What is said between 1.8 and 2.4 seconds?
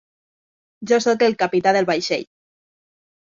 vaixell.